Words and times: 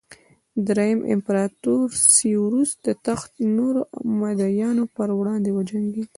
درېیم 0.67 0.99
امپراتور 1.13 1.85
سېوروس 2.13 2.71
د 2.85 2.87
تخت 3.05 3.31
نورو 3.57 3.81
مدعیانو 4.21 4.83
پر 4.95 5.09
وړاندې 5.19 5.49
وجنګېد 5.53 6.09